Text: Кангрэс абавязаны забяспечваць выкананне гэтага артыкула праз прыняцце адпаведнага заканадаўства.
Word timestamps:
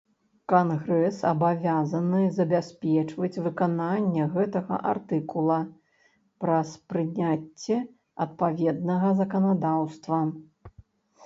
Кангрэс 0.51 1.17
абавязаны 1.31 2.21
забяспечваць 2.37 3.41
выкананне 3.49 4.23
гэтага 4.39 4.79
артыкула 4.93 5.59
праз 6.47 6.73
прыняцце 6.95 7.79
адпаведнага 8.29 9.15
заканадаўства. 9.23 10.23